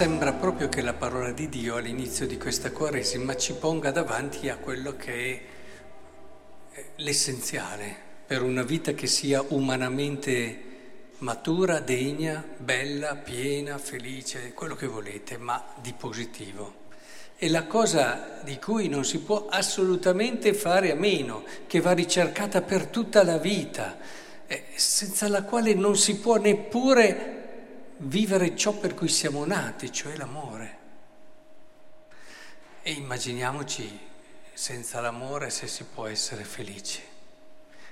[0.00, 4.56] sembra proprio che la parola di Dio all'inizio di questa Quaresima ci ponga davanti a
[4.56, 5.42] quello che
[6.72, 7.94] è l'essenziale
[8.26, 10.62] per una vita che sia umanamente
[11.18, 16.76] matura, degna, bella, piena, felice, quello che volete, ma di positivo.
[17.36, 22.62] È la cosa di cui non si può assolutamente fare a meno, che va ricercata
[22.62, 23.98] per tutta la vita,
[24.74, 27.39] senza la quale non si può neppure
[28.02, 30.78] vivere ciò per cui siamo nati, cioè l'amore.
[32.82, 33.98] E immaginiamoci
[34.52, 37.00] senza l'amore se si può essere felici,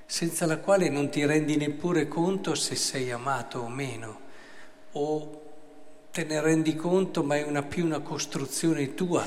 [0.07, 4.21] senza la quale non ti rendi neppure conto se sei amato o meno,
[4.93, 5.43] o
[6.11, 9.27] te ne rendi conto ma è una più una costruzione tua,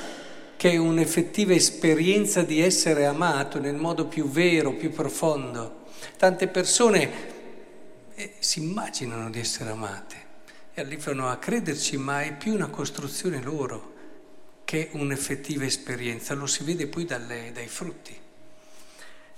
[0.57, 5.85] che è un'effettiva esperienza di essere amato nel modo più vero, più profondo.
[6.17, 7.11] Tante persone
[8.15, 10.29] eh, si immaginano di essere amate
[10.73, 13.93] e arrivano a crederci, ma è più una costruzione loro
[14.63, 18.17] che un'effettiva esperienza, lo si vede poi dalle, dai frutti.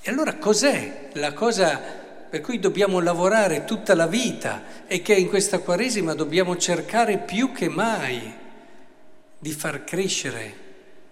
[0.06, 2.02] E allora cos'è la cosa
[2.34, 7.52] per cui dobbiamo lavorare tutta la vita e che in questa Quaresima dobbiamo cercare più
[7.52, 8.34] che mai
[9.38, 10.56] di far crescere,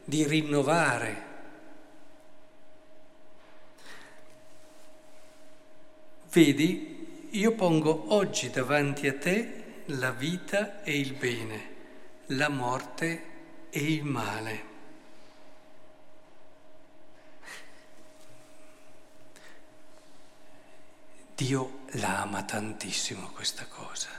[0.04, 1.30] di rinnovare?
[6.32, 11.76] Vedi, io pongo oggi davanti a te la vita e il bene,
[12.28, 13.24] la morte
[13.70, 14.70] e il male.
[21.36, 24.10] Dio l'ama tantissimo questa cosa,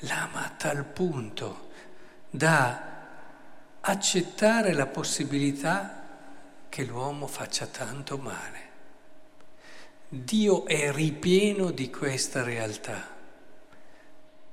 [0.00, 1.70] l'ama a tal punto
[2.30, 2.90] da
[3.80, 6.00] accettare la possibilità
[6.68, 8.70] che l'uomo faccia tanto male.
[10.08, 13.20] Dio è ripieno di questa realtà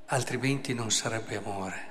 [0.09, 1.88] altrimenti non sarebbe amore.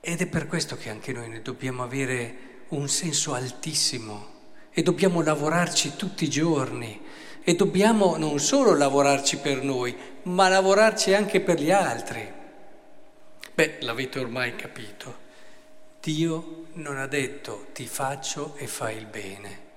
[0.00, 4.38] Ed è per questo che anche noi ne dobbiamo avere un senso altissimo
[4.70, 7.00] e dobbiamo lavorarci tutti i giorni
[7.42, 12.32] e dobbiamo non solo lavorarci per noi, ma lavorarci anche per gli altri.
[13.54, 15.28] Beh, l'avete ormai capito.
[16.00, 19.68] Dio non ha detto ti faccio e fai il bene,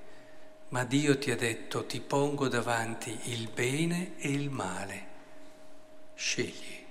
[0.70, 5.12] ma Dio ti ha detto ti pongo davanti il bene e il male
[6.16, 6.86] scegli.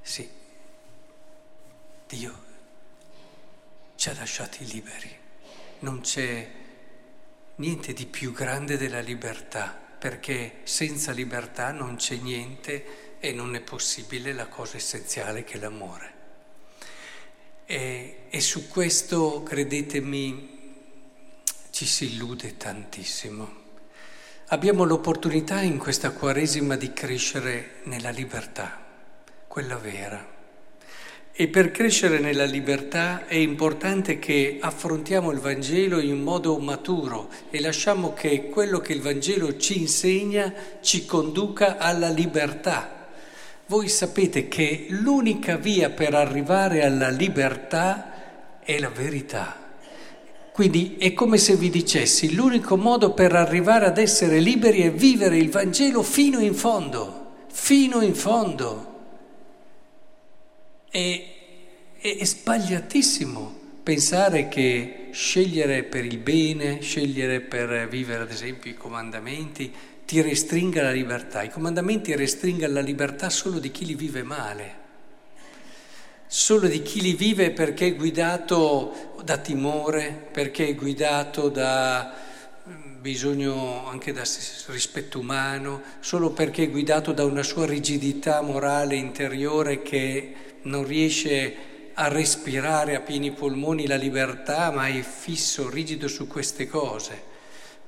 [0.00, 0.28] Sì,
[2.08, 2.50] Dio
[3.94, 5.16] ci ha lasciati liberi,
[5.80, 6.50] non c'è
[7.56, 9.68] niente di più grande della libertà,
[9.98, 15.58] perché senza libertà non c'è niente e non è possibile la cosa essenziale che è
[15.60, 16.14] l'amore.
[17.64, 20.60] E, e su questo, credetemi,
[21.70, 23.61] ci si illude tantissimo.
[24.52, 28.84] Abbiamo l'opportunità in questa Quaresima di crescere nella libertà,
[29.48, 30.28] quella vera.
[31.32, 37.62] E per crescere nella libertà è importante che affrontiamo il Vangelo in modo maturo e
[37.62, 40.52] lasciamo che quello che il Vangelo ci insegna
[40.82, 43.08] ci conduca alla libertà.
[43.64, 49.61] Voi sapete che l'unica via per arrivare alla libertà è la verità.
[50.52, 55.38] Quindi è come se vi dicessi, l'unico modo per arrivare ad essere liberi è vivere
[55.38, 58.90] il Vangelo fino in fondo, fino in fondo.
[60.90, 61.24] È,
[61.98, 68.74] è, è sbagliatissimo pensare che scegliere per il bene, scegliere per vivere ad esempio i
[68.74, 69.72] comandamenti,
[70.04, 71.42] ti restringa la libertà.
[71.42, 74.80] I comandamenti restringono la libertà solo di chi li vive male
[76.34, 82.10] solo di chi li vive perché è guidato da timore, perché è guidato da
[82.66, 84.22] mm, bisogno anche da
[84.68, 91.90] rispetto umano, solo perché è guidato da una sua rigidità morale interiore che non riesce
[91.92, 97.22] a respirare a pieni polmoni la libertà, ma è fisso, rigido su queste cose,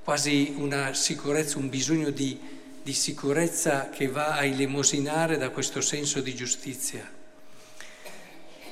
[0.05, 2.39] quasi una sicurezza, un bisogno di,
[2.83, 7.23] di sicurezza che va a elemosinare da questo senso di giustizia.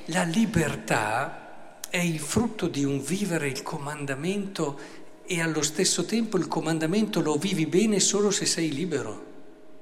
[0.06, 4.81] La libertà è il frutto di un vivere il comandamento
[5.25, 9.31] e allo stesso tempo il comandamento lo vivi bene solo se sei libero.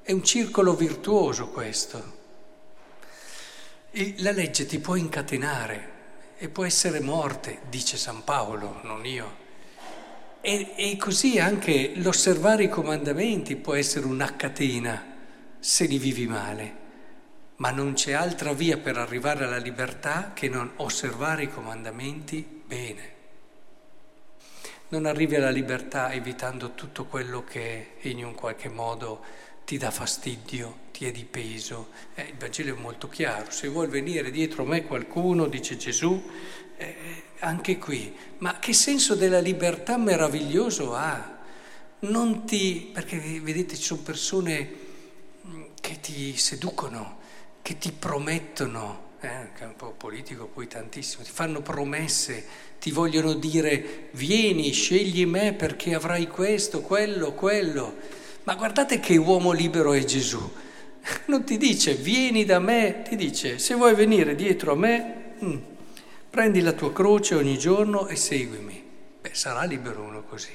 [0.03, 2.19] È un circolo virtuoso questo.
[3.91, 5.89] E la legge ti può incatenare
[6.37, 9.37] e può essere morte, dice San Paolo, non io.
[10.43, 15.17] E, e così anche l'osservare i comandamenti può essere una catena
[15.59, 16.81] se li vivi male
[17.61, 23.19] ma non c'è altra via per arrivare alla libertà che non osservare i comandamenti bene.
[24.89, 29.23] Non arrivi alla libertà evitando tutto quello che in un qualche modo
[29.67, 31.91] ti dà fastidio, ti è di peso.
[32.15, 36.31] Eh, il Vangelo è molto chiaro, se vuol venire dietro me qualcuno, dice Gesù,
[36.79, 41.39] eh, anche qui, ma che senso della libertà meraviglioso ha?
[42.01, 44.71] Non ti, perché vedete ci sono persone
[45.47, 47.20] mm, che ti seducono,
[47.63, 52.45] che ti promettono, eh, anche un po' politico poi tantissimo, ti fanno promesse,
[52.81, 57.95] ti vogliono dire vieni, scegli me perché avrai questo, quello, quello.
[58.45, 60.41] Ma guardate che uomo libero è Gesù.
[61.27, 65.57] Non ti dice vieni da me, ti dice se vuoi venire dietro a me, mm,
[66.29, 68.83] prendi la tua croce ogni giorno e seguimi.
[69.21, 70.51] Beh, sarà libero uno così.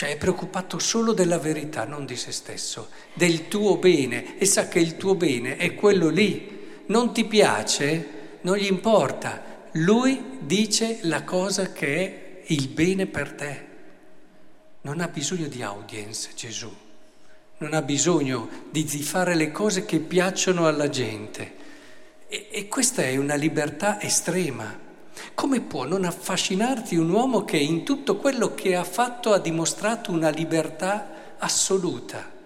[0.00, 4.66] Cioè è preoccupato solo della verità, non di se stesso, del tuo bene e sa
[4.66, 9.68] che il tuo bene è quello lì non ti piace, non gli importa.
[9.72, 13.66] Lui dice la cosa che è il bene per te.
[14.80, 16.74] Non ha bisogno di audience Gesù,
[17.58, 21.56] non ha bisogno di, fare le cose che piacciono alla gente.
[22.26, 24.88] E, e questa è una libertà estrema.
[25.34, 30.10] Come può non affascinarti un uomo che in tutto quello che ha fatto ha dimostrato
[30.10, 32.38] una libertà assoluta?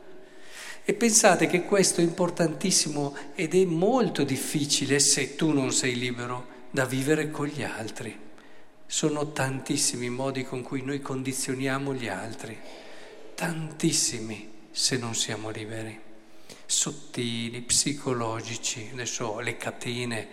[0.84, 6.46] E pensate che questo è importantissimo ed è molto difficile se tu non sei libero
[6.70, 8.18] da vivere con gli altri.
[8.86, 12.56] Sono tantissimi i modi con cui noi condizioniamo gli altri,
[13.34, 15.98] tantissimi se non siamo liberi,
[16.66, 20.28] sottili, psicologici, adesso le catene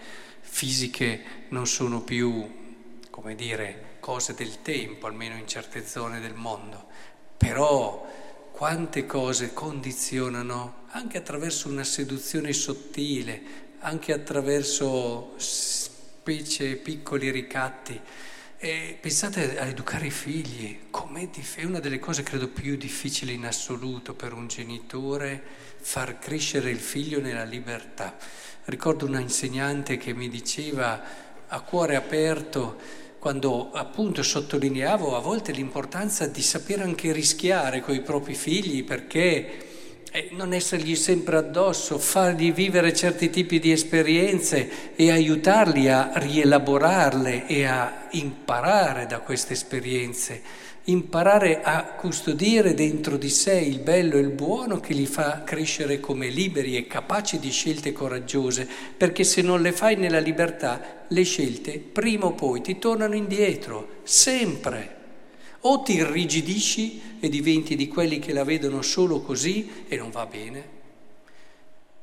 [0.54, 6.88] fisiche non sono più, come dire, cose del tempo, almeno in certe zone del mondo,
[7.38, 8.06] però
[8.52, 13.42] quante cose condizionano anche attraverso una seduzione sottile,
[13.80, 18.00] anche attraverso specie piccoli ricatti.
[18.64, 20.82] E pensate a educare i figli,
[21.56, 25.42] è una delle cose credo più difficili in assoluto per un genitore
[25.80, 28.16] far crescere il figlio nella libertà.
[28.66, 31.02] Ricordo una insegnante che mi diceva
[31.48, 32.78] a cuore aperto,
[33.18, 39.71] quando appunto sottolineavo a volte l'importanza di sapere anche rischiare con i propri figli perché
[40.12, 47.48] eh, non essergli sempre addosso, fargli vivere certi tipi di esperienze e aiutarli a rielaborarle
[47.48, 54.22] e a imparare da queste esperienze imparare a custodire dentro di sé il bello e
[54.22, 58.68] il buono che li fa crescere come liberi e capaci di scelte coraggiose,
[58.98, 64.00] perché se non le fai nella libertà, le scelte prima o poi ti tornano indietro,
[64.04, 64.98] sempre.
[65.62, 70.26] O ti irrigidisci e diventi di quelli che la vedono solo così e non va
[70.26, 70.80] bene.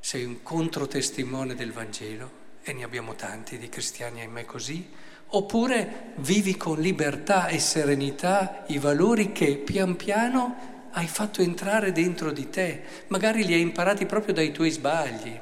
[0.01, 4.89] Sei un controtestimone del Vangelo e ne abbiamo tanti di cristiani, ahimè così
[5.33, 12.33] Oppure vivi con libertà e serenità i valori che pian piano hai fatto entrare dentro
[12.33, 15.39] di te, magari li hai imparati proprio dai tuoi sbagli.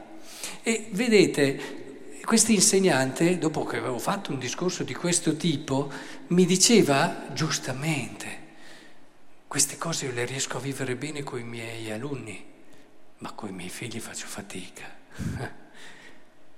[0.63, 5.89] E vedete, questo insegnante, dopo che avevo fatto un discorso di questo tipo,
[6.29, 8.46] mi diceva giustamente,
[9.49, 12.45] queste cose io le riesco a vivere bene con i miei alunni,
[13.19, 14.85] ma con i miei figli faccio fatica.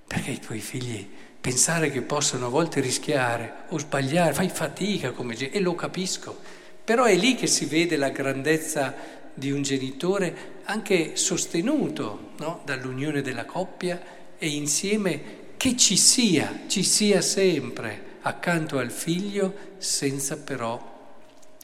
[0.07, 1.09] Perché i tuoi figli
[1.41, 6.37] pensare che possano a volte rischiare o sbagliare, fai fatica come e lo capisco,
[6.83, 8.95] però è lì che si vede la grandezza
[9.35, 12.63] di un genitore anche sostenuto no?
[12.65, 14.01] dall'unione della coppia
[14.39, 20.98] e insieme che ci sia, ci sia sempre accanto al figlio senza però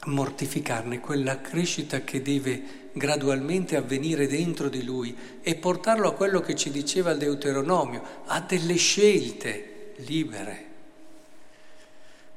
[0.05, 6.55] mortificarne quella crescita che deve gradualmente avvenire dentro di lui e portarlo a quello che
[6.55, 10.63] ci diceva il Deuteronomio, a delle scelte libere.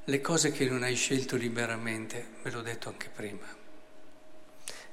[0.05, 3.47] Le cose che non hai scelto liberamente, ve l'ho detto anche prima,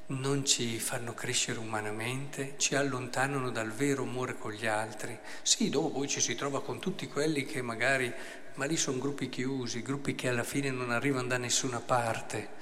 [0.07, 5.17] non ci fanno crescere umanamente, ci allontanano dal vero amore con gli altri.
[5.41, 8.13] Sì, dopo ci si trova con tutti quelli che magari,
[8.55, 12.54] ma lì sono gruppi chiusi, gruppi che alla fine non arrivano da nessuna parte.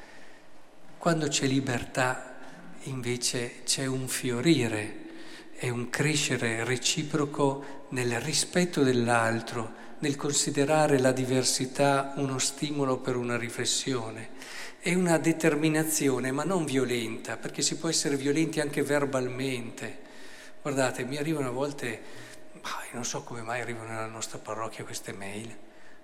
[1.03, 2.33] Quando c'è libertà
[2.83, 4.99] invece c'è un fiorire
[5.57, 13.35] e un crescere reciproco nel rispetto dell'altro, nel considerare la diversità uno stimolo per una
[13.35, 14.29] riflessione.
[14.79, 19.99] È una determinazione, ma non violenta, perché si può essere violenti anche verbalmente.
[20.61, 22.01] Guardate, mi arrivano a volte,
[22.93, 25.53] non so come mai arrivano nella nostra parrocchia queste mail,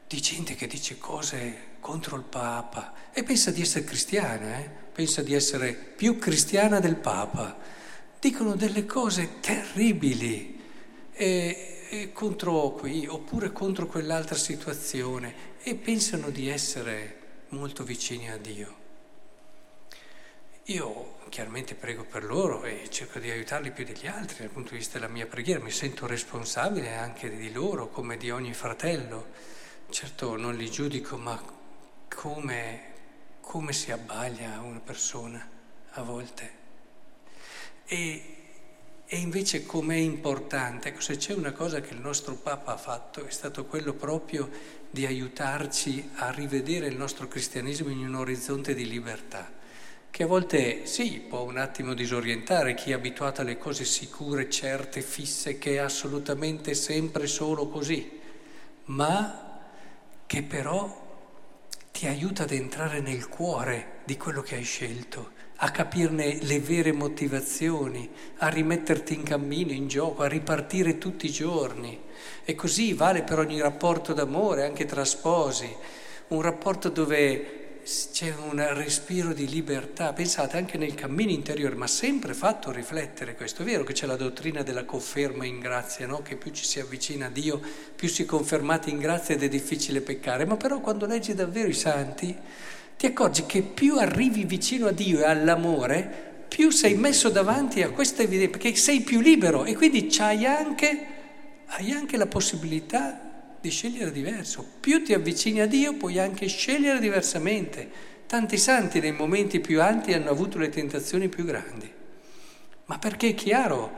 [0.09, 4.67] di gente che dice cose contro il Papa e pensa di essere cristiana, eh?
[4.91, 7.55] pensa di essere più cristiana del Papa.
[8.19, 10.59] Dicono delle cose terribili
[11.13, 17.17] e, e contro qui oppure contro quell'altra situazione e pensano di essere
[17.49, 18.77] molto vicini a Dio.
[20.65, 24.77] io chiaramente prego per loro e cerco di aiutarli più degli altri dal punto di
[24.77, 29.58] vista della mia preghiera, mi sento responsabile anche di loro come di ogni fratello.
[29.89, 31.41] Certo non li giudico, ma
[32.07, 32.81] come,
[33.41, 35.49] come si abbaglia una persona
[35.91, 36.51] a volte.
[37.85, 38.35] E,
[39.05, 43.25] e invece com'è importante, ecco, se c'è una cosa che il nostro Papa ha fatto
[43.25, 44.47] è stato quello proprio
[44.91, 49.57] di aiutarci a rivedere il nostro cristianesimo in un orizzonte di libertà
[50.11, 55.01] che a volte sì, può un attimo disorientare chi è abituato alle cose sicure, certe,
[55.01, 58.19] fisse, che è assolutamente sempre solo così,
[58.85, 59.48] ma
[60.29, 61.07] che però
[61.91, 66.91] ti aiuta ad entrare nel cuore di quello che hai scelto, a capirne le vere
[66.91, 68.07] motivazioni,
[68.37, 71.99] a rimetterti in cammino, in gioco, a ripartire tutti i giorni.
[72.45, 75.67] E così vale per ogni rapporto d'amore, anche tra sposi,
[76.27, 77.58] un rapporto dove
[78.11, 83.63] c'è un respiro di libertà, pensate anche nel cammino interiore, ma sempre fatto riflettere questo.
[83.63, 86.21] È vero che c'è la dottrina della conferma in grazia, no?
[86.21, 87.59] che più ci si avvicina a Dio,
[87.95, 91.67] più si è confermati in grazia ed è difficile peccare, ma però quando leggi davvero
[91.67, 92.37] i santi
[92.95, 97.89] ti accorgi che più arrivi vicino a Dio e all'amore, più sei messo davanti a
[97.89, 101.05] questa evidenza, perché sei più libero e quindi hai anche,
[101.65, 103.28] hai anche la possibilità
[103.61, 104.65] di scegliere diverso.
[104.79, 108.17] Più ti avvicini a Dio puoi anche scegliere diversamente.
[108.25, 111.91] Tanti santi nei momenti più alti hanno avuto le tentazioni più grandi.
[112.85, 113.91] Ma perché è chiaro,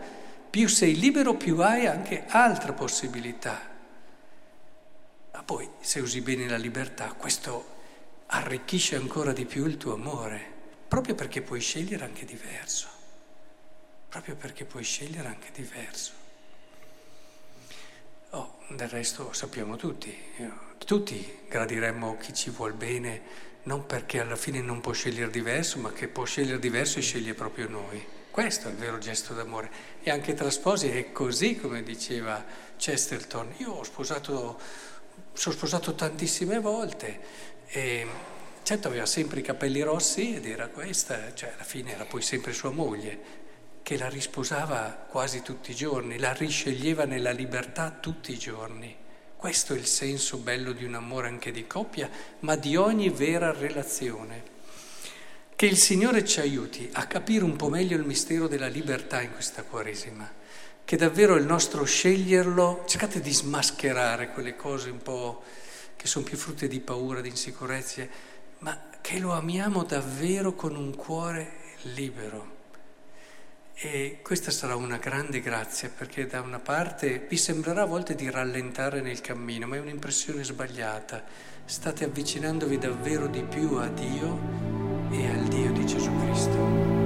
[0.49, 3.69] più sei libero più hai anche altre possibilità.
[5.33, 7.79] Ma poi se usi bene la libertà, questo
[8.27, 10.41] arricchisce ancora di più il tuo amore,
[10.87, 12.87] proprio perché puoi scegliere anche diverso.
[14.09, 16.20] Proprio perché puoi scegliere anche diverso.
[18.33, 20.17] Oh, del resto sappiamo tutti,
[20.85, 23.21] tutti gradiremmo chi ci vuol bene,
[23.63, 27.33] non perché alla fine non può scegliere diverso, ma che può scegliere diverso e sceglie
[27.33, 28.01] proprio noi.
[28.31, 29.69] Questo è il vero gesto d'amore.
[30.01, 32.41] E anche tra sposi è così come diceva
[32.77, 33.53] Chesterton.
[33.57, 34.57] Io ho sposato,
[35.33, 37.19] sono sposato tantissime volte
[37.67, 38.07] e
[38.63, 42.53] certo aveva sempre i capelli rossi ed era questa, cioè alla fine era poi sempre
[42.53, 43.40] sua moglie,
[43.83, 48.95] che la risposava quasi tutti i giorni, la risceglieva nella libertà tutti i giorni.
[49.35, 52.09] Questo è il senso bello di un amore anche di coppia,
[52.39, 54.43] ma di ogni vera relazione.
[55.55, 59.31] Che il Signore ci aiuti a capire un po' meglio il mistero della libertà in
[59.31, 60.31] questa Quaresima,
[60.85, 65.43] che davvero il nostro sceglierlo, cercate di smascherare quelle cose un po'
[65.95, 68.09] che sono più frutte di paura, di insicurezze,
[68.59, 72.60] ma che lo amiamo davvero con un cuore libero.
[73.83, 78.29] E questa sarà una grande grazia perché da una parte vi sembrerà a volte di
[78.29, 81.23] rallentare nel cammino, ma è un'impressione sbagliata.
[81.65, 84.39] State avvicinandovi davvero di più a Dio
[85.09, 87.00] e al Dio di Gesù Cristo.